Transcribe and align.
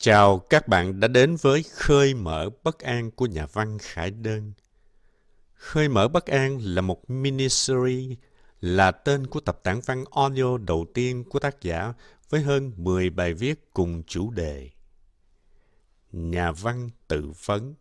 Chào 0.00 0.38
các 0.38 0.68
bạn 0.68 1.00
đã 1.00 1.08
đến 1.08 1.36
với 1.36 1.62
Khơi 1.62 2.14
mở 2.14 2.50
bất 2.62 2.78
an 2.78 3.10
của 3.10 3.26
nhà 3.26 3.46
văn 3.46 3.78
Khải 3.78 4.10
Đơn. 4.10 4.52
Khơi 5.54 5.88
mở 5.88 6.08
bất 6.08 6.26
an 6.26 6.58
là 6.62 6.82
một 6.82 7.10
miniseries, 7.10 8.18
là 8.60 8.90
tên 8.90 9.26
của 9.26 9.40
tập 9.40 9.60
tản 9.62 9.80
văn 9.86 10.04
audio 10.10 10.58
đầu 10.58 10.86
tiên 10.94 11.24
của 11.24 11.38
tác 11.38 11.62
giả 11.62 11.92
với 12.30 12.40
hơn 12.40 12.72
10 12.76 13.10
bài 13.10 13.34
viết 13.34 13.74
cùng 13.74 14.02
chủ 14.06 14.30
đề. 14.30 14.70
Nhà 16.12 16.52
văn 16.52 16.90
tự 17.08 17.32
vấn 17.44 17.74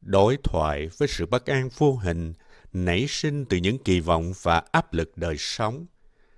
Đối 0.00 0.36
thoại 0.44 0.88
với 0.98 1.08
sự 1.08 1.26
bất 1.26 1.46
an 1.46 1.68
vô 1.78 1.96
hình 1.96 2.32
nảy 2.72 3.06
sinh 3.08 3.44
từ 3.44 3.56
những 3.56 3.78
kỳ 3.78 4.00
vọng 4.00 4.32
và 4.42 4.62
áp 4.72 4.92
lực 4.92 5.16
đời 5.16 5.36
sống. 5.38 5.86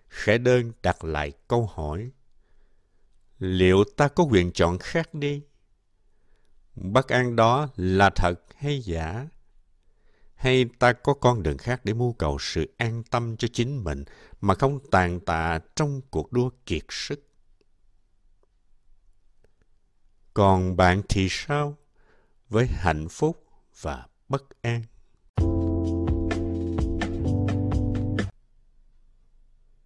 Khải 0.09 0.39
Đơn 0.39 0.73
đặt 0.83 1.05
lại 1.05 1.33
câu 1.49 1.71
hỏi 1.75 2.11
liệu 3.39 3.85
ta 3.97 4.09
có 4.09 4.25
quyền 4.25 4.53
chọn 4.53 4.79
khác 4.79 5.15
đi? 5.15 5.43
Bất 6.75 7.09
an 7.09 7.37
đó 7.37 7.69
là 7.77 8.11
thật 8.11 8.35
hay 8.57 8.81
giả? 8.81 9.29
Hay 10.35 10.65
ta 10.79 10.93
có 10.93 11.15
con 11.15 11.43
đường 11.43 11.59
khác 11.59 11.81
để 11.85 11.95
mưu 11.95 12.13
cầu 12.13 12.39
sự 12.41 12.75
an 12.77 13.03
tâm 13.11 13.37
cho 13.37 13.49
chính 13.53 13.85
mình 13.85 14.05
mà 14.41 14.55
không 14.55 14.79
tàn 14.91 15.21
tạ 15.21 15.59
trong 15.77 16.01
cuộc 16.11 16.33
đua 16.33 16.51
kiệt 16.67 16.85
sức? 16.89 17.29
Còn 20.35 20.77
bạn 20.77 21.03
thì 21.09 21.27
sao 21.31 21.77
với 22.49 22.67
hạnh 22.67 23.09
phúc 23.09 23.47
và 23.81 24.07
bất 24.29 24.43
an? 24.63 24.83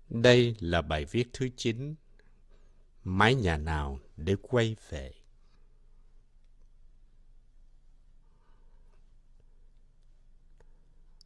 Đây 0.08 0.56
là 0.60 0.82
bài 0.82 1.04
viết 1.04 1.28
thứ 1.32 1.48
9 1.56 1.94
mái 3.04 3.34
nhà 3.34 3.56
nào 3.56 3.98
để 4.16 4.36
quay 4.42 4.76
về. 4.90 5.12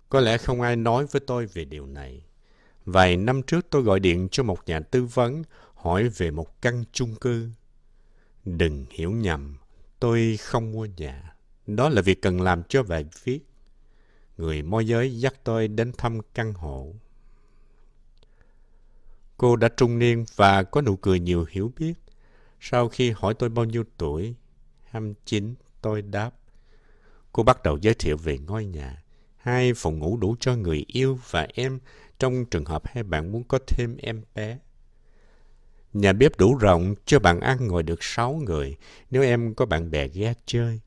Có 0.08 0.20
lẽ 0.20 0.38
không 0.38 0.60
ai 0.60 0.76
nói 0.76 1.06
với 1.06 1.22
tôi 1.26 1.46
về 1.46 1.64
điều 1.64 1.86
này. 1.86 2.24
Vài 2.84 3.16
năm 3.16 3.42
trước 3.42 3.66
tôi 3.70 3.82
gọi 3.82 4.00
điện 4.00 4.28
cho 4.30 4.42
một 4.42 4.58
nhà 4.66 4.80
tư 4.80 5.04
vấn 5.04 5.42
hỏi 5.74 6.08
về 6.08 6.30
một 6.30 6.62
căn 6.62 6.84
chung 6.92 7.14
cư. 7.14 7.50
Đừng 8.44 8.86
hiểu 8.90 9.10
nhầm, 9.10 9.56
tôi 10.00 10.36
không 10.36 10.72
mua 10.72 10.84
nhà. 10.84 11.36
Đó 11.66 11.88
là 11.88 12.02
việc 12.02 12.22
cần 12.22 12.40
làm 12.40 12.62
cho 12.68 12.82
bài 12.82 13.04
viết. 13.24 13.40
Người 14.36 14.62
môi 14.62 14.86
giới 14.86 15.20
dắt 15.20 15.34
tôi 15.44 15.68
đến 15.68 15.92
thăm 15.98 16.20
căn 16.34 16.52
hộ. 16.52 16.94
Cô 19.36 19.56
đã 19.56 19.68
trung 19.68 19.98
niên 19.98 20.24
và 20.36 20.62
có 20.62 20.80
nụ 20.82 20.96
cười 20.96 21.20
nhiều 21.20 21.46
hiểu 21.50 21.72
biết. 21.78 21.94
Sau 22.60 22.88
khi 22.88 23.10
hỏi 23.10 23.34
tôi 23.34 23.48
bao 23.48 23.64
nhiêu 23.64 23.84
tuổi, 23.98 24.34
29, 24.84 25.54
tôi 25.82 26.02
đáp. 26.02 26.30
Cô 27.32 27.42
bắt 27.42 27.62
đầu 27.62 27.78
giới 27.80 27.94
thiệu 27.94 28.16
về 28.16 28.38
ngôi 28.38 28.64
nhà. 28.64 29.02
Hai 29.36 29.74
phòng 29.74 29.98
ngủ 29.98 30.16
đủ 30.16 30.36
cho 30.40 30.56
người 30.56 30.84
yêu 30.86 31.18
và 31.30 31.48
em 31.54 31.78
trong 32.18 32.44
trường 32.44 32.64
hợp 32.64 32.82
hai 32.86 33.02
bạn 33.02 33.32
muốn 33.32 33.44
có 33.44 33.58
thêm 33.66 33.96
em 33.96 34.22
bé. 34.34 34.58
Nhà 35.92 36.12
bếp 36.12 36.38
đủ 36.38 36.56
rộng 36.56 36.94
cho 37.06 37.18
bạn 37.18 37.40
ăn 37.40 37.66
ngồi 37.66 37.82
được 37.82 38.02
sáu 38.02 38.32
người 38.32 38.76
nếu 39.10 39.22
em 39.22 39.54
có 39.54 39.66
bạn 39.66 39.90
bè 39.90 40.08
ghé 40.08 40.34
chơi. 40.46 40.80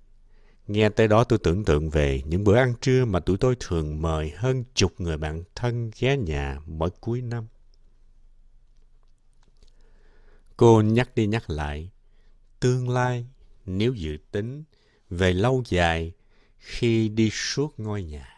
Nghe 0.68 0.90
tới 0.90 1.08
đó 1.08 1.24
tôi 1.24 1.40
tưởng 1.40 1.66
tượng 1.66 1.90
về 1.90 2.22
những 2.26 2.44
bữa 2.44 2.56
ăn 2.56 2.74
trưa 2.82 3.06
mà 3.06 3.20
tụi 3.20 3.38
tôi 3.38 3.56
thường 3.60 4.02
mời 4.02 4.32
hơn 4.36 4.64
chục 4.74 5.02
người 5.02 5.18
bạn 5.18 5.44
thân 5.56 5.92
ghé 6.00 6.18
nhà 6.18 6.60
mỗi 6.66 6.90
cuối 7.00 7.22
năm. 7.22 7.48
Cô 10.58 10.82
nhắc 10.82 11.16
đi 11.16 11.28
nhắc 11.28 11.50
lại, 11.50 11.90
tương 12.60 12.90
lai 12.90 13.26
nếu 13.66 13.94
dự 13.94 14.18
tính 14.32 14.64
về 15.10 15.34
lâu 15.34 15.64
dài 15.66 16.12
khi 16.58 17.10
đi 17.10 17.30
suốt 17.32 17.80
ngôi 17.80 18.04
nhà. 18.04 18.34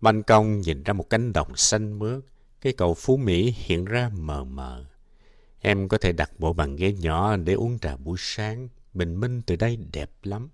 Ban 0.00 0.22
công 0.22 0.60
nhìn 0.60 0.82
ra 0.82 0.92
một 0.92 1.10
cánh 1.10 1.32
đồng 1.32 1.56
xanh 1.56 1.98
mướt, 1.98 2.24
cái 2.60 2.72
cầu 2.72 2.94
Phú 2.94 3.16
Mỹ 3.16 3.54
hiện 3.56 3.84
ra 3.84 4.10
mờ 4.14 4.44
mờ. 4.44 4.84
Em 5.60 5.88
có 5.88 5.98
thể 5.98 6.12
đặt 6.12 6.30
bộ 6.38 6.52
bàn 6.52 6.76
ghế 6.76 6.92
nhỏ 6.92 7.36
để 7.36 7.52
uống 7.52 7.78
trà 7.78 7.96
buổi 7.96 8.16
sáng, 8.20 8.68
bình 8.94 9.20
minh 9.20 9.42
từ 9.46 9.56
đây 9.56 9.78
đẹp 9.92 10.10
lắm. 10.22 10.48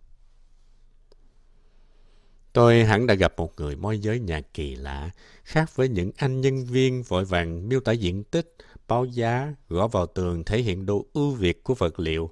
Tôi 2.54 2.84
hẳn 2.84 3.06
đã 3.06 3.14
gặp 3.14 3.34
một 3.36 3.52
người 3.56 3.76
môi 3.76 3.98
giới 3.98 4.20
nhà 4.20 4.40
kỳ 4.54 4.74
lạ, 4.74 5.10
khác 5.44 5.76
với 5.76 5.88
những 5.88 6.10
anh 6.16 6.40
nhân 6.40 6.64
viên 6.64 7.02
vội 7.02 7.24
vàng 7.24 7.68
miêu 7.68 7.80
tả 7.80 7.92
diện 7.92 8.24
tích, 8.24 8.56
báo 8.88 9.04
giá, 9.04 9.54
gõ 9.68 9.88
vào 9.88 10.06
tường 10.06 10.44
thể 10.44 10.58
hiện 10.58 10.86
độ 10.86 11.06
ưu 11.12 11.30
việt 11.30 11.64
của 11.64 11.74
vật 11.74 12.00
liệu. 12.00 12.30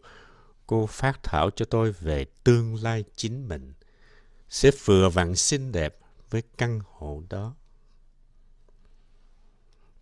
Cô 0.67 0.87
phát 0.87 1.23
thảo 1.23 1.51
cho 1.51 1.65
tôi 1.65 1.93
về 1.93 2.25
tương 2.45 2.83
lai 2.83 3.05
chính 3.17 3.49
mình. 3.49 3.73
Sẽ 4.49 4.71
vừa 4.85 5.09
vặn 5.09 5.37
xinh 5.37 5.73
đẹp 5.73 5.99
với 6.31 6.43
căn 6.59 6.81
hộ 6.91 7.23
đó. 7.29 7.55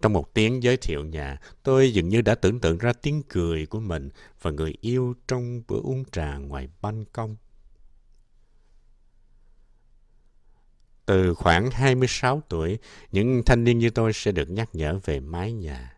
Trong 0.03 0.13
một 0.13 0.35
tiếng 0.35 0.63
giới 0.63 0.77
thiệu 0.77 1.05
nhà, 1.05 1.41
tôi 1.63 1.93
dường 1.93 2.09
như 2.09 2.21
đã 2.21 2.35
tưởng 2.35 2.61
tượng 2.61 2.79
ra 2.79 2.93
tiếng 2.93 3.23
cười 3.29 3.67
của 3.67 3.81
mình 3.81 4.09
và 4.43 4.51
người 4.51 4.75
yêu 4.81 5.15
trong 5.29 5.63
bữa 5.69 5.81
uống 5.81 6.05
trà 6.13 6.37
ngoài 6.37 6.69
ban 6.83 7.05
công. 7.05 7.37
Từ 11.11 11.35
khoảng 11.35 11.71
26 11.71 12.43
tuổi, 12.49 12.79
những 13.13 13.43
thanh 13.47 13.65
niên 13.65 13.79
như 13.79 13.91
tôi 13.91 14.13
sẽ 14.13 14.33
được 14.33 14.51
nhắc 14.51 14.69
nhở 14.73 14.99
về 15.05 15.21
mái 15.21 15.53
nhà. 15.53 15.93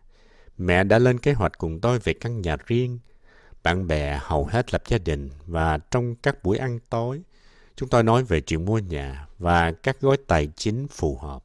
Mẹ 0.57 0.83
đã 0.83 0.99
lên 0.99 1.17
kế 1.17 1.33
hoạch 1.33 1.57
cùng 1.57 1.79
tôi 1.79 1.99
về 1.99 2.13
căn 2.13 2.41
nhà 2.41 2.57
riêng. 2.65 2.99
Bạn 3.63 3.87
bè 3.87 4.19
hầu 4.21 4.45
hết 4.45 4.73
lập 4.73 4.83
gia 4.87 4.97
đình 4.97 5.29
và 5.45 5.77
trong 5.91 6.15
các 6.15 6.43
buổi 6.43 6.57
ăn 6.57 6.79
tối, 6.89 7.21
chúng 7.75 7.89
tôi 7.89 8.03
nói 8.03 8.23
về 8.23 8.41
chuyện 8.41 8.65
mua 8.65 8.79
nhà 8.79 9.27
và 9.39 9.71
các 9.71 10.01
gói 10.01 10.17
tài 10.27 10.47
chính 10.55 10.87
phù 10.87 11.17
hợp. 11.17 11.43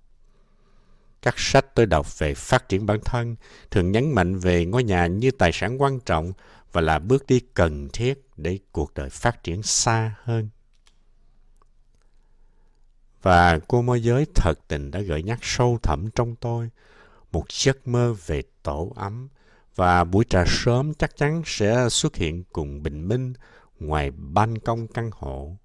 Các 1.23 1.35
sách 1.39 1.75
tôi 1.75 1.87
đọc 1.87 2.19
về 2.19 2.35
phát 2.35 2.69
triển 2.69 2.87
bản 2.87 2.99
thân 3.05 3.37
thường 3.71 3.93
nhấn 3.93 4.15
mạnh 4.15 4.39
về 4.39 4.65
ngôi 4.65 4.85
nhà 4.85 5.07
như 5.07 5.31
tài 5.31 5.51
sản 5.53 5.83
quan 5.83 6.01
trọng 6.01 6.33
và 6.73 6.81
là 6.81 6.99
bước 6.99 7.27
đi 7.27 7.41
cần 7.55 7.89
thiết 7.93 8.21
để 8.37 8.59
cuộc 8.73 8.95
đời 8.95 9.11
phát 9.11 9.43
triển 9.43 9.63
xa 9.63 10.15
hơn. 10.23 10.49
Và 13.29 13.59
cô 13.69 13.83
môi 13.83 14.03
giới 14.03 14.27
thật 14.35 14.55
tình 14.69 14.91
đã 14.91 15.01
gợi 15.01 15.23
nhắc 15.23 15.39
sâu 15.43 15.79
thẳm 15.83 16.11
trong 16.15 16.37
tôi 16.37 16.71
một 17.33 17.45
giấc 17.53 17.89
mơ 17.89 18.15
về 18.27 18.43
tổ 18.63 18.93
ấm 18.97 19.29
và 19.75 20.05
buổi 20.05 20.25
trà 20.25 20.45
sớm 20.47 20.95
chắc 20.95 21.17
chắn 21.17 21.43
sẽ 21.47 21.89
xuất 21.91 22.17
hiện 22.17 22.45
cùng 22.53 22.83
bình 22.83 23.09
minh 23.09 23.33
ngoài 23.81 24.11
ban 24.11 24.59
công 24.59 24.89
căn 24.89 25.11
hộ, 25.13 25.57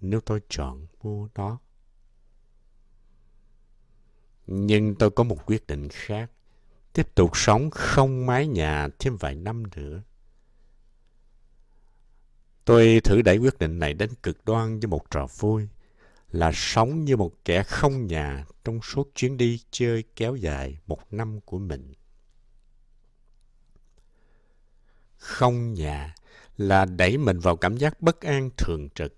nếu 0.00 0.20
tôi 0.20 0.40
chọn 0.48 0.86
mua 1.02 1.28
nó. 1.34 1.58
Nhưng 4.46 4.94
tôi 4.94 5.10
có 5.10 5.24
một 5.24 5.46
quyết 5.46 5.66
định 5.66 5.88
khác. 5.88 6.30
Tiếp 6.92 7.14
tục 7.14 7.30
sống 7.34 7.70
không 7.70 8.26
mái 8.26 8.46
nhà 8.46 8.88
thêm 8.98 9.16
vài 9.16 9.34
năm 9.34 9.62
nữa. 9.76 10.02
Tôi 12.64 13.00
thử 13.04 13.22
đẩy 13.22 13.38
quyết 13.38 13.58
định 13.58 13.78
này 13.78 13.94
đến 13.94 14.10
cực 14.22 14.44
đoan 14.44 14.80
với 14.80 14.88
một 14.88 15.10
trò 15.10 15.26
vui 15.38 15.68
là 16.32 16.50
sống 16.54 17.04
như 17.04 17.16
một 17.16 17.32
kẻ 17.44 17.62
không 17.62 18.06
nhà 18.06 18.44
trong 18.64 18.82
suốt 18.82 19.10
chuyến 19.14 19.36
đi 19.36 19.60
chơi 19.70 20.04
kéo 20.16 20.36
dài 20.36 20.78
một 20.86 21.12
năm 21.12 21.40
của 21.40 21.58
mình. 21.58 21.92
Không 25.16 25.74
nhà 25.74 26.14
là 26.56 26.84
đẩy 26.84 27.18
mình 27.18 27.38
vào 27.38 27.56
cảm 27.56 27.76
giác 27.76 28.00
bất 28.00 28.20
an 28.20 28.50
thường 28.56 28.88
trực. 28.94 29.14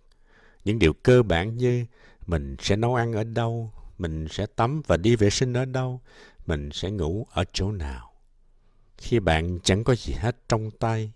Những 0.64 0.78
điều 0.78 0.92
cơ 0.92 1.22
bản 1.22 1.56
như 1.56 1.86
mình 2.26 2.56
sẽ 2.58 2.76
nấu 2.76 2.94
ăn 2.94 3.12
ở 3.12 3.24
đâu, 3.24 3.72
mình 3.98 4.26
sẽ 4.30 4.46
tắm 4.46 4.82
và 4.86 4.96
đi 4.96 5.16
vệ 5.16 5.30
sinh 5.30 5.52
ở 5.52 5.64
đâu, 5.64 6.00
mình 6.46 6.70
sẽ 6.72 6.90
ngủ 6.90 7.26
ở 7.30 7.44
chỗ 7.52 7.72
nào. 7.72 8.12
Khi 8.96 9.18
bạn 9.20 9.58
chẳng 9.64 9.84
có 9.84 9.94
gì 9.94 10.12
hết 10.12 10.36
trong 10.48 10.70
tay, 10.70 11.12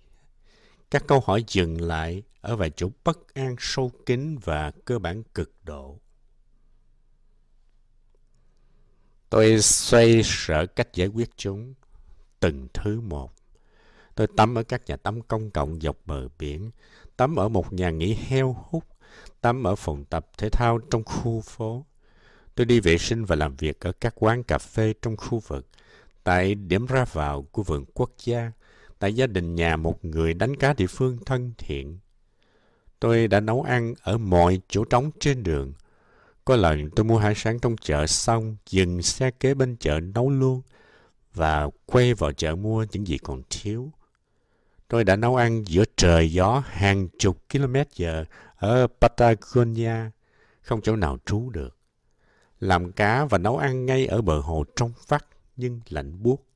các 0.91 1.05
câu 1.07 1.23
hỏi 1.27 1.45
dừng 1.49 1.81
lại 1.81 2.23
ở 2.45 2.57
vài 2.57 2.71
chỗ 2.77 2.89
bất 3.05 3.35
an 3.35 3.57
sâu 3.59 3.91
kín 4.07 4.39
và 4.39 4.71
cơ 4.85 4.99
bản 4.99 5.23
cực 5.35 5.53
độ. 5.65 5.99
Tôi 9.31 9.61
xoay 9.61 10.23
sở 10.25 10.67
cách 10.67 10.95
giải 10.95 11.09
quyết 11.09 11.31
chúng, 11.37 11.75
từng 12.41 12.69
thứ 12.75 13.01
một. 13.01 13.33
Tôi 14.15 14.27
tắm 14.37 14.55
ở 14.59 14.63
các 14.63 14.83
nhà 14.87 14.97
tắm 14.97 15.23
công 15.23 15.51
cộng 15.51 15.81
dọc 15.81 15.97
bờ 16.07 16.29
biển, 16.39 16.71
tắm 17.17 17.37
ở 17.37 17.49
một 17.49 17.73
nhà 17.73 17.91
nghỉ 17.91 18.15
heo 18.15 18.57
hút, 18.69 18.85
tắm 19.41 19.65
ở 19.65 19.75
phòng 19.75 20.05
tập 20.05 20.27
thể 20.39 20.49
thao 20.49 20.79
trong 20.91 21.05
khu 21.05 21.41
phố. 21.41 21.85
Tôi 22.55 22.67
đi 22.67 22.81
vệ 22.81 22.99
sinh 22.99 23.25
và 23.25 23.37
làm 23.37 23.57
việc 23.57 23.81
ở 23.81 23.93
các 23.93 24.15
quán 24.17 24.43
cà 24.43 24.59
phê 24.59 24.95
trong 25.03 25.17
khu 25.17 25.39
vực, 25.39 25.67
tại 26.25 26.55
điểm 26.55 26.87
ra 26.87 27.05
vào 27.13 27.43
của 27.43 27.63
vườn 27.63 27.85
quốc 27.95 28.11
gia, 28.25 28.53
tại 28.99 29.15
gia 29.15 29.27
đình 29.27 29.55
nhà 29.55 29.77
một 29.77 30.05
người 30.05 30.35
đánh 30.35 30.57
cá 30.57 30.73
địa 30.73 30.87
phương 30.87 31.19
thân 31.27 31.53
thiện. 31.59 31.99
Tôi 33.05 33.29
đã 33.29 33.41
nấu 33.41 33.63
ăn 33.63 33.95
ở 34.03 34.19
mọi 34.19 34.61
chỗ 34.69 34.85
trống 34.85 35.11
trên 35.21 35.43
đường. 35.43 35.73
Có 36.45 36.57
lần 36.57 36.91
tôi 36.91 37.05
mua 37.05 37.19
hải 37.19 37.35
sản 37.35 37.59
trong 37.59 37.77
chợ 37.77 38.07
xong, 38.07 38.57
dừng 38.71 39.03
xe 39.03 39.31
kế 39.31 39.55
bên 39.55 39.77
chợ 39.77 40.01
nấu 40.01 40.31
luôn. 40.31 40.63
và 41.35 41.69
quay 41.87 42.15
vào 42.15 42.33
chợ 42.33 42.55
mua 42.55 42.87
những 42.93 43.07
gì 43.07 43.19
còn 43.19 43.43
thiếu. 43.51 43.93
Tôi 44.89 45.05
đã 45.05 45.17
nấu 45.17 45.37
ăn 45.37 45.65
giữa 45.67 45.85
trời 45.97 46.33
gió 46.33 46.63
hàng 46.67 47.09
chục 47.19 47.39
km 47.53 47.75
giờ 47.95 48.25
ở 48.57 48.87
Patagonia, 49.01 49.97
không 50.61 50.81
chỗ 50.83 50.97
nào 50.97 51.19
trú 51.27 51.51
được. 51.51 51.77
Làm 52.61 52.93
cá 52.93 53.25
và 53.25 53.39
nấu 53.39 53.57
ăn 53.57 53.87
ngay 53.87 54.07
ở 54.07 54.23
bờ 54.23 54.41
hồ 54.41 54.65
trong 54.77 54.93
vắt 55.09 55.25
nhưng 55.57 55.81
lạnh 55.89 56.23
buốt. 56.23 56.47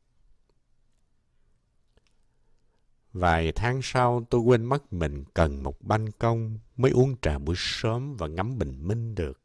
Vài 3.13 3.53
tháng 3.53 3.81
sau, 3.83 4.27
tôi 4.31 4.41
quên 4.41 4.65
mất 4.65 4.93
mình 4.93 5.25
cần 5.35 5.63
một 5.63 5.83
ban 5.83 6.11
công 6.11 6.59
mới 6.77 6.91
uống 6.91 7.17
trà 7.23 7.39
buổi 7.39 7.55
sớm 7.59 8.17
và 8.17 8.27
ngắm 8.27 8.59
bình 8.59 8.89
minh 8.89 9.15
được. 9.15 9.41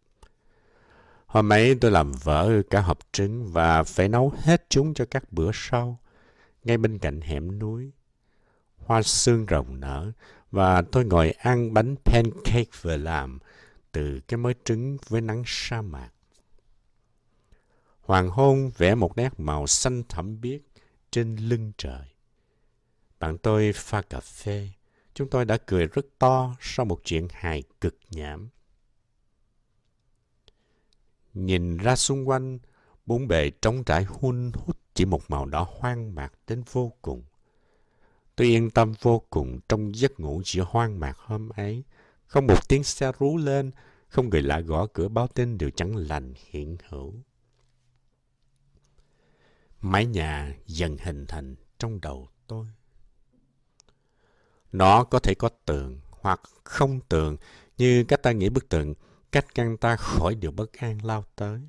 Hôm 1.26 1.54
ấy 1.54 1.76
tôi 1.82 1.92
làm 1.92 2.12
vỡ 2.12 2.62
cả 2.70 2.82
hộp 2.82 3.00
trứng 3.12 3.52
và 3.52 3.84
phải 3.84 4.10
nấu 4.10 4.34
hết 4.38 4.66
chúng 4.70 4.94
cho 4.94 5.06
các 5.12 5.34
bữa 5.34 5.52
sau, 5.54 6.00
ngay 6.64 6.78
bên 6.78 6.98
cạnh 6.98 7.22
hẻm 7.22 7.60
núi. 7.60 7.92
Hoa 8.78 9.02
sương 9.02 9.46
rồng 9.50 9.80
nở 9.80 10.12
và 10.52 10.82
tôi 10.82 11.06
ngồi 11.06 11.32
ăn 11.32 11.74
bánh 11.74 11.96
pancake 12.06 12.72
vừa 12.82 12.98
làm 12.98 13.40
từ 13.92 14.20
cái 14.28 14.38
mớ 14.38 14.54
trứng 14.64 14.98
với 15.08 15.22
nắng 15.22 15.44
sa 15.46 15.82
mạc. 15.82 16.10
Hoàng 18.02 18.30
hôn 18.30 18.72
vẽ 18.78 18.96
một 18.96 19.18
nét 19.18 19.30
màu 19.38 19.68
xanh 19.68 20.04
thẳm 20.10 20.42
biếc 20.42 20.62
trên 21.12 21.36
lưng 21.36 21.72
trời. 21.78 22.13
Bạn 23.24 23.38
tôi 23.38 23.72
pha 23.76 24.02
cà 24.02 24.20
phê. 24.20 24.70
Chúng 25.14 25.30
tôi 25.30 25.46
đã 25.46 25.58
cười 25.58 25.88
rất 25.88 26.06
to 26.20 26.56
sau 26.60 26.86
một 26.86 27.02
chuyện 27.04 27.28
hài 27.32 27.64
cực 27.82 27.98
nhảm. 28.12 28.50
Nhìn 31.34 31.78
ra 31.78 31.96
xung 31.96 32.30
quanh, 32.30 32.60
bốn 33.06 33.28
bề 33.28 33.50
trống 33.50 33.84
trải 33.84 34.04
hun 34.04 34.52
hút 34.54 34.78
chỉ 34.94 35.06
một 35.06 35.22
màu 35.28 35.46
đỏ 35.46 35.68
hoang 35.80 36.16
mạc 36.16 36.34
đến 36.48 36.64
vô 36.72 36.94
cùng. 37.02 37.24
Tôi 38.36 38.48
yên 38.48 38.70
tâm 38.70 38.94
vô 39.02 39.22
cùng 39.30 39.60
trong 39.70 39.96
giấc 39.96 40.20
ngủ 40.20 40.42
giữa 40.46 40.66
hoang 40.68 41.00
mạc 41.00 41.18
hôm 41.18 41.50
ấy. 41.50 41.84
Không 42.26 42.48
một 42.48 42.68
tiếng 42.68 42.84
xe 42.84 43.12
rú 43.20 43.38
lên, 43.38 43.72
không 44.08 44.30
người 44.30 44.42
lạ 44.42 44.60
gõ 44.60 44.88
cửa 44.94 45.08
báo 45.08 45.28
tin 45.28 45.58
đều 45.58 45.70
chẳng 45.70 45.96
lành 45.96 46.34
hiện 46.50 46.78
hữu. 46.90 47.14
Mái 49.82 50.06
nhà 50.06 50.56
dần 50.66 50.98
hình 50.98 51.26
thành 51.28 51.56
trong 51.78 52.02
đầu 52.02 52.28
tôi. 52.48 52.68
Nó 54.74 55.04
có 55.04 55.20
thể 55.20 55.36
có 55.36 55.50
tường 55.66 56.00
hoặc 56.10 56.42
không 56.64 57.00
tường 57.10 57.38
như 57.78 58.04
cách 58.04 58.24
ta 58.24 58.32
nghĩ 58.32 58.50
bức 58.50 58.70
tường 58.70 58.94
cách 59.32 59.46
ngăn 59.56 59.78
ta 59.78 59.96
khỏi 59.96 60.36
điều 60.36 60.52
bất 60.52 60.74
an 60.74 61.06
lao 61.06 61.26
tới. 61.36 61.62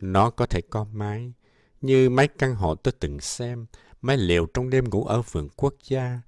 Nó 0.00 0.30
có 0.30 0.46
thể 0.46 0.60
có 0.60 0.84
mái, 0.84 1.32
như 1.80 2.10
mấy 2.10 2.28
căn 2.28 2.54
hộ 2.54 2.74
tôi 2.74 2.92
từng 3.00 3.20
xem, 3.20 3.66
mái 4.02 4.16
liều 4.16 4.46
trong 4.46 4.70
đêm 4.70 4.90
ngủ 4.90 5.04
ở 5.04 5.22
vườn 5.22 5.48
quốc 5.56 5.74
gia, 5.84 6.20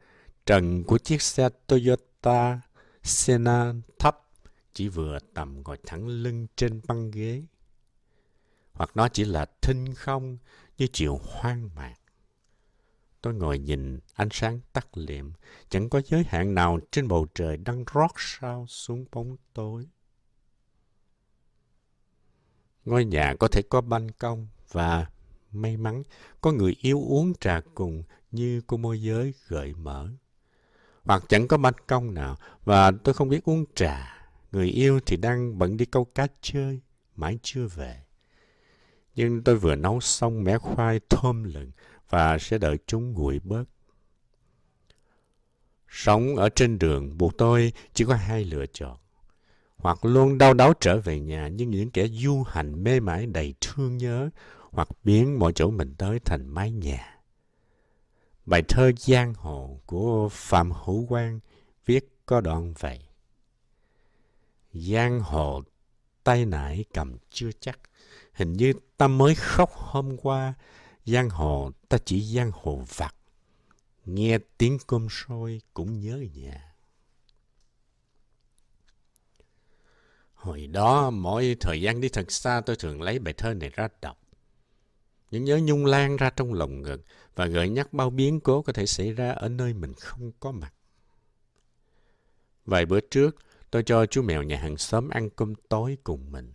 trần 0.46 0.84
của 0.84 0.98
chiếc 0.98 1.22
xe 1.22 1.48
Toyota 1.66 2.60
Senna 3.02 3.72
thấp, 3.98 4.20
chỉ 4.72 4.88
vừa 4.88 5.18
tầm 5.34 5.62
ngồi 5.62 5.78
thẳng 5.86 6.06
lưng 6.08 6.46
trên 6.56 6.80
băng 6.86 7.10
ghế. 7.10 7.42
Hoặc 8.72 8.90
nó 8.94 9.08
chỉ 9.08 9.24
là 9.24 9.46
thinh 9.62 9.94
không 9.94 10.38
như 10.78 10.86
chiều 10.92 11.20
hoang 11.22 11.70
mạc. 11.76 12.00
Tôi 13.22 13.34
ngồi 13.34 13.58
nhìn 13.58 13.99
ánh 14.14 14.28
sáng 14.31 14.61
tắt 14.72 14.88
liệm, 14.94 15.32
chẳng 15.69 15.88
có 15.88 16.00
giới 16.05 16.25
hạn 16.28 16.55
nào 16.55 16.78
trên 16.90 17.08
bầu 17.08 17.26
trời 17.34 17.56
đang 17.56 17.84
rót 17.93 18.11
sao 18.17 18.67
xuống 18.69 19.05
bóng 19.12 19.37
tối. 19.52 19.87
Ngôi 22.84 23.05
nhà 23.05 23.34
có 23.40 23.49
thể 23.49 23.62
có 23.62 23.81
ban 23.81 24.11
công 24.11 24.49
và 24.72 25.06
may 25.52 25.76
mắn 25.76 26.02
có 26.40 26.52
người 26.52 26.76
yêu 26.81 27.02
uống 27.08 27.32
trà 27.40 27.61
cùng 27.75 28.02
như 28.31 28.62
cô 28.67 28.76
môi 28.76 29.02
giới 29.02 29.34
gợi 29.49 29.75
mở. 29.75 30.08
Hoặc 31.05 31.25
chẳng 31.28 31.49
có 31.49 31.56
ban 31.56 31.75
công 31.87 32.14
nào 32.14 32.37
và 32.64 32.90
tôi 33.05 33.14
không 33.14 33.28
biết 33.28 33.44
uống 33.44 33.64
trà. 33.75 34.16
Người 34.52 34.69
yêu 34.69 35.00
thì 35.06 35.16
đang 35.16 35.58
bận 35.58 35.76
đi 35.76 35.84
câu 35.84 36.05
cá 36.05 36.26
chơi, 36.40 36.81
mãi 37.16 37.38
chưa 37.43 37.66
về. 37.66 38.02
Nhưng 39.14 39.44
tôi 39.44 39.56
vừa 39.56 39.75
nấu 39.75 40.00
xong 40.00 40.44
mẻ 40.44 40.58
khoai 40.58 41.00
thơm 41.11 41.44
lừng 41.44 41.70
và 42.10 42.38
sẽ 42.38 42.58
đợi 42.58 42.78
chúng 42.86 43.12
nguội 43.12 43.40
bớt. 43.44 43.64
Sống 45.88 46.36
ở 46.36 46.48
trên 46.48 46.78
đường 46.78 47.18
buộc 47.18 47.38
tôi 47.38 47.72
chỉ 47.94 48.04
có 48.04 48.14
hai 48.14 48.44
lựa 48.44 48.66
chọn. 48.66 48.98
Hoặc 49.76 50.04
luôn 50.04 50.38
đau 50.38 50.54
đáu 50.54 50.72
trở 50.80 51.00
về 51.00 51.20
nhà 51.20 51.48
như 51.48 51.66
những 51.66 51.90
kẻ 51.90 52.06
du 52.06 52.42
hành 52.42 52.84
mê 52.84 53.00
mải 53.00 53.26
đầy 53.26 53.54
thương 53.60 53.96
nhớ, 53.96 54.30
hoặc 54.70 54.88
biến 55.04 55.38
mọi 55.38 55.52
chỗ 55.54 55.70
mình 55.70 55.94
tới 55.98 56.18
thành 56.18 56.48
mái 56.48 56.70
nhà. 56.70 57.20
Bài 58.46 58.62
thơ 58.68 58.92
Giang 58.98 59.34
Hồ 59.34 59.80
của 59.86 60.28
Phạm 60.32 60.72
Hữu 60.72 61.06
Quang 61.06 61.40
viết 61.86 62.08
có 62.26 62.40
đoạn 62.40 62.74
vậy. 62.78 63.00
Giang 64.72 65.20
hồ 65.20 65.62
tay 66.24 66.44
nải 66.44 66.84
cầm 66.94 67.16
chưa 67.30 67.50
chắc, 67.60 67.78
hình 68.32 68.52
như 68.52 68.72
ta 68.96 69.08
mới 69.08 69.34
khóc 69.34 69.70
hôm 69.72 70.16
qua, 70.16 70.54
giang 71.05 71.31
hồ 71.31 71.70
ta 71.88 71.99
chỉ 72.05 72.23
giang 72.23 72.50
hồ 72.55 72.85
vặt. 72.97 73.14
Nghe 74.05 74.38
tiếng 74.58 74.79
cơm 74.87 75.08
sôi 75.11 75.61
cũng 75.75 76.00
nhớ 76.00 76.25
nhà. 76.35 76.75
Hồi 80.35 80.67
đó, 80.67 81.11
mỗi 81.11 81.56
thời 81.61 81.82
gian 81.82 82.00
đi 82.00 82.08
thật 82.08 82.32
xa 82.32 82.62
tôi 82.67 82.76
thường 82.76 83.02
lấy 83.02 83.19
bài 83.19 83.35
thơ 83.35 83.55
này 83.55 83.70
ra 83.70 83.88
đọc. 84.00 84.19
Những 85.31 85.44
nhớ 85.44 85.61
nhung 85.62 85.87
lan 85.87 86.17
ra 86.17 86.31
trong 86.31 86.55
lòng 86.55 86.82
ngực 86.82 87.02
và 87.35 87.47
gợi 87.47 87.69
nhắc 87.69 87.93
bao 87.93 88.11
biến 88.11 88.41
cố 88.41 88.62
có 88.62 88.73
thể 88.73 88.87
xảy 88.87 89.12
ra 89.12 89.31
ở 89.31 89.49
nơi 89.49 89.73
mình 89.73 89.94
không 89.94 90.32
có 90.41 90.52
mặt. 90.52 90.73
Vài 92.67 92.87
bữa 92.87 93.00
trước, 93.00 93.37
tôi 93.70 93.82
cho 93.82 94.06
chú 94.06 94.23
mèo 94.23 94.43
nhà 94.43 94.56
hàng 94.56 94.76
xóm 94.76 95.08
ăn 95.08 95.31
cơm 95.31 95.55
tối 95.69 95.99
cùng 96.05 96.32
mình. 96.32 96.52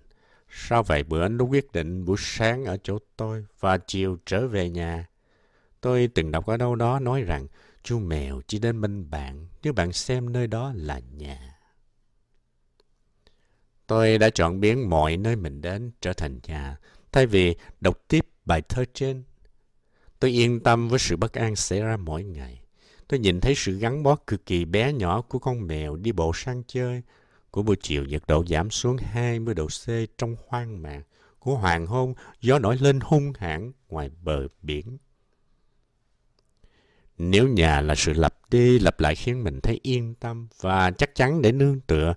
Sau 0.57 0.84
vài 0.84 1.04
bữa 1.04 1.28
nó 1.28 1.46
quyết 1.46 1.72
định 1.72 2.06
buổi 2.06 2.18
sáng 2.19 2.66
ở 2.66 2.78
chỗ 2.84 2.98
tôi 3.18 3.46
và 3.60 3.78
chiều 3.78 4.18
trở 4.25 4.48
về 4.48 4.69
nhà. 4.69 5.07
Tôi 5.81 6.10
từng 6.16 6.31
đọc 6.31 6.46
ở 6.46 6.57
đâu 6.57 6.75
đó 6.75 7.00
nói 7.00 7.22
rằng 7.22 7.48
chú 7.84 8.00
mèo 8.00 8.42
chỉ 8.48 8.60
đến 8.60 8.81
bên 8.81 9.10
bạn 9.10 9.48
nếu 9.63 9.74
bạn 9.74 9.94
xem 9.94 10.31
nơi 10.34 10.48
đó 10.48 10.72
là 10.75 11.00
nhà. 11.00 11.60
Tôi 13.88 14.18
đã 14.18 14.30
chọn 14.30 14.60
biến 14.60 14.90
mọi 14.90 15.18
nơi 15.18 15.36
mình 15.36 15.62
đến 15.62 15.92
trở 16.02 16.13
thành 16.13 16.40
nhà, 16.48 16.78
thay 17.12 17.25
vì 17.25 17.56
đọc 17.81 18.00
tiếp 18.08 18.25
bài 18.46 18.62
thơ 18.62 18.86
trên. 18.94 19.24
Tôi 20.19 20.31
yên 20.31 20.60
tâm 20.60 20.89
với 20.89 21.00
sự 21.00 21.18
bất 21.18 21.34
an 21.34 21.56
xảy 21.56 21.82
ra 21.82 21.98
mỗi 21.98 22.24
ngày. 22.24 22.62
Tôi 23.08 23.20
nhìn 23.20 23.41
thấy 23.41 23.53
sự 23.56 23.77
gắn 23.77 24.03
bó 24.03 24.15
cực 24.15 24.46
kỳ 24.46 24.65
bé 24.65 24.94
nhỏ 24.94 25.22
của 25.22 25.39
con 25.39 25.68
mèo 25.68 25.96
đi 25.96 26.12
bộ 26.12 26.32
sang 26.36 26.63
chơi, 26.68 27.01
của 27.56 27.64
buổi 27.64 27.76
chiều 27.82 28.06
nhiệt 28.06 28.24
độ 28.28 28.46
giảm 28.46 28.70
xuống 28.70 28.98
20 28.98 29.54
độ 29.54 29.68
C 29.68 29.90
trong 30.18 30.36
hoang 30.48 30.82
mạc, 30.82 31.04
của 31.40 31.56
hoàng 31.56 31.88
hôn 31.88 32.14
gió 32.42 32.60
nổi 32.60 32.78
lên 32.78 33.00
hung 33.00 33.34
hãn 33.38 33.72
ngoài 33.90 34.10
bờ 34.22 34.48
biển. 34.62 34.98
Nếu 37.18 37.48
nhà 37.48 37.82
là 37.82 37.96
sự 37.96 38.14
lặp 38.14 38.36
đi 38.50 38.80
lặp 38.80 39.00
lại 39.00 39.16
khiến 39.16 39.44
mình 39.44 39.62
thấy 39.62 39.80
yên 39.84 40.16
tâm 40.16 40.48
và 40.62 40.92
chắc 40.92 41.16
chắn 41.16 41.42
để 41.42 41.52
nương 41.52 41.80
tựa, 41.80 42.14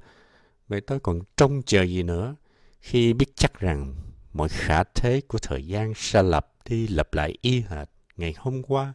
vậy 0.68 0.80
tôi 0.80 1.00
còn 1.00 1.20
trông 1.36 1.62
chờ 1.62 1.82
gì 1.82 2.02
nữa 2.02 2.36
khi 2.80 3.12
biết 3.12 3.36
chắc 3.36 3.60
rằng 3.60 3.94
mọi 4.32 4.48
khả 4.48 4.84
thế 4.84 5.20
của 5.28 5.38
thời 5.38 5.66
gian 5.66 5.92
sẽ 5.96 6.22
lặp 6.22 6.46
đi 6.64 6.88
lặp 6.88 7.14
lại 7.14 7.34
y 7.40 7.60
hệt 7.60 7.88
ngày 8.16 8.34
hôm 8.38 8.62
qua. 8.62 8.94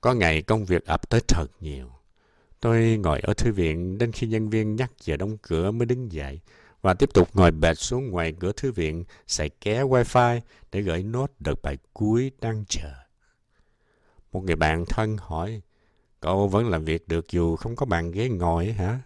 Có 0.00 0.14
ngày 0.14 0.42
công 0.42 0.64
việc 0.64 0.84
ập 0.86 1.10
tới 1.10 1.20
thật 1.28 1.46
nhiều. 1.60 1.97
Tôi 2.60 2.96
ngồi 3.02 3.20
ở 3.20 3.34
thư 3.34 3.52
viện 3.52 3.98
đến 3.98 4.12
khi 4.12 4.26
nhân 4.26 4.50
viên 4.50 4.76
nhắc 4.76 4.92
giờ 5.00 5.16
đóng 5.16 5.36
cửa 5.42 5.70
mới 5.70 5.86
đứng 5.86 6.12
dậy 6.12 6.40
và 6.82 6.94
tiếp 6.94 7.10
tục 7.14 7.28
ngồi 7.34 7.50
bệt 7.50 7.74
xuống 7.74 8.10
ngoài 8.10 8.34
cửa 8.40 8.52
thư 8.52 8.72
viện 8.72 9.04
xài 9.26 9.48
ké 9.48 9.82
wifi 9.82 10.40
để 10.72 10.80
gửi 10.82 11.02
nốt 11.02 11.30
đợt 11.38 11.62
bài 11.62 11.78
cuối 11.92 12.32
đang 12.40 12.64
chờ. 12.68 12.92
Một 14.32 14.44
người 14.44 14.56
bạn 14.56 14.84
thân 14.86 15.16
hỏi, 15.20 15.62
cậu 16.20 16.48
vẫn 16.48 16.68
làm 16.68 16.84
việc 16.84 17.08
được 17.08 17.30
dù 17.30 17.56
không 17.56 17.76
có 17.76 17.86
bàn 17.86 18.10
ghế 18.10 18.28
ngồi 18.28 18.72
hả? 18.72 19.00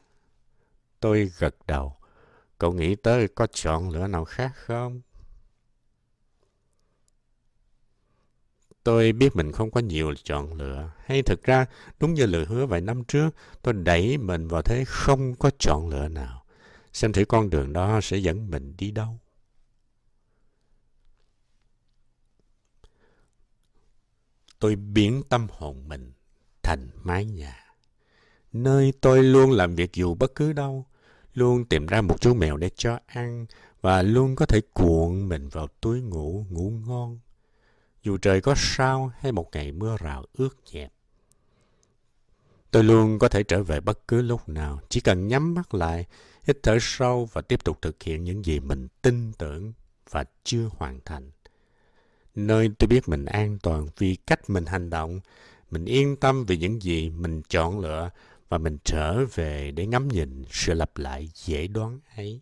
Tôi 1.00 1.30
gật 1.38 1.56
đầu. 1.66 1.96
Cậu 2.58 2.72
nghĩ 2.72 2.94
tới 2.94 3.28
có 3.28 3.46
chọn 3.46 3.90
lựa 3.90 4.06
nào 4.06 4.24
khác 4.24 4.52
không? 4.54 5.00
Tôi 8.84 9.12
biết 9.12 9.36
mình 9.36 9.52
không 9.52 9.70
có 9.70 9.80
nhiều 9.80 10.14
chọn 10.24 10.54
lựa. 10.54 10.90
Hay 11.04 11.22
thực 11.22 11.42
ra, 11.42 11.66
đúng 12.00 12.14
như 12.14 12.26
lời 12.26 12.44
hứa 12.44 12.66
vài 12.66 12.80
năm 12.80 13.04
trước, 13.04 13.30
tôi 13.62 13.74
đẩy 13.74 14.18
mình 14.18 14.48
vào 14.48 14.62
thế 14.62 14.84
không 14.86 15.34
có 15.34 15.50
chọn 15.58 15.88
lựa 15.88 16.08
nào. 16.08 16.44
Xem 16.92 17.12
thử 17.12 17.24
con 17.24 17.50
đường 17.50 17.72
đó 17.72 18.00
sẽ 18.02 18.16
dẫn 18.16 18.50
mình 18.50 18.74
đi 18.78 18.90
đâu. 18.90 19.18
Tôi 24.58 24.76
biến 24.76 25.22
tâm 25.28 25.46
hồn 25.50 25.88
mình 25.88 26.12
thành 26.62 26.90
mái 27.02 27.24
nhà. 27.24 27.64
Nơi 28.52 28.92
tôi 29.00 29.22
luôn 29.22 29.50
làm 29.50 29.74
việc 29.74 29.92
dù 29.92 30.14
bất 30.14 30.34
cứ 30.34 30.52
đâu. 30.52 30.86
Luôn 31.34 31.64
tìm 31.64 31.86
ra 31.86 32.00
một 32.00 32.20
chú 32.20 32.34
mèo 32.34 32.56
để 32.56 32.70
cho 32.76 32.98
ăn 33.06 33.46
và 33.80 34.02
luôn 34.02 34.36
có 34.36 34.46
thể 34.46 34.60
cuộn 34.74 35.28
mình 35.28 35.48
vào 35.48 35.68
túi 35.80 36.00
ngủ 36.00 36.46
ngủ 36.50 36.70
ngon 36.86 37.18
dù 38.02 38.16
trời 38.16 38.40
có 38.40 38.54
sao 38.56 39.12
hay 39.18 39.32
một 39.32 39.48
ngày 39.52 39.72
mưa 39.72 39.96
rào 40.00 40.24
ướt 40.32 40.56
nhẹp, 40.72 40.92
tôi 42.70 42.84
luôn 42.84 43.18
có 43.18 43.28
thể 43.28 43.42
trở 43.42 43.62
về 43.62 43.80
bất 43.80 44.08
cứ 44.08 44.22
lúc 44.22 44.48
nào. 44.48 44.80
Chỉ 44.88 45.00
cần 45.00 45.28
nhắm 45.28 45.54
mắt 45.54 45.74
lại, 45.74 46.06
hít 46.44 46.58
thở 46.62 46.78
sâu 46.80 47.28
và 47.32 47.40
tiếp 47.40 47.64
tục 47.64 47.78
thực 47.82 48.02
hiện 48.02 48.24
những 48.24 48.44
gì 48.44 48.60
mình 48.60 48.88
tin 49.02 49.32
tưởng 49.38 49.72
và 50.10 50.24
chưa 50.44 50.68
hoàn 50.76 51.00
thành. 51.04 51.30
Nơi 52.34 52.70
tôi 52.78 52.88
biết 52.88 53.08
mình 53.08 53.24
an 53.24 53.58
toàn 53.62 53.86
vì 53.98 54.16
cách 54.26 54.50
mình 54.50 54.66
hành 54.66 54.90
động, 54.90 55.20
mình 55.70 55.84
yên 55.84 56.16
tâm 56.16 56.44
vì 56.44 56.56
những 56.56 56.82
gì 56.82 57.10
mình 57.10 57.42
chọn 57.48 57.80
lựa 57.80 58.10
và 58.48 58.58
mình 58.58 58.78
trở 58.84 59.24
về 59.34 59.70
để 59.70 59.86
ngắm 59.86 60.08
nhìn 60.08 60.44
sự 60.50 60.74
lặp 60.74 60.98
lại 60.98 61.28
dễ 61.34 61.66
đoán 61.66 62.00
ấy. 62.16 62.40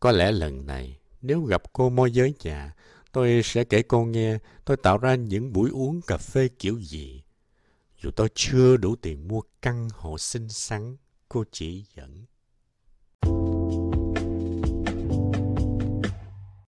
Có 0.00 0.12
lẽ 0.12 0.32
lần 0.32 0.66
này, 0.66 0.98
nếu 1.22 1.42
gặp 1.42 1.62
cô 1.72 1.90
môi 1.90 2.12
giới 2.12 2.34
già 2.40 2.70
tôi 3.12 3.40
sẽ 3.44 3.64
kể 3.64 3.82
cô 3.82 4.04
nghe. 4.04 4.38
Tôi 4.64 4.76
tạo 4.76 4.98
ra 4.98 5.14
những 5.14 5.52
buổi 5.52 5.70
uống 5.70 6.00
cà 6.02 6.16
phê 6.16 6.48
kiểu 6.48 6.80
gì. 6.80 7.22
Dù 8.02 8.10
tôi 8.10 8.28
chưa 8.34 8.76
đủ 8.76 8.96
tiền 8.96 9.28
mua 9.28 9.42
căn 9.62 9.88
hộ 9.94 10.18
xinh 10.18 10.48
xắn, 10.48 10.96
cô 11.28 11.44
chỉ 11.52 11.84
dẫn. 11.96 12.24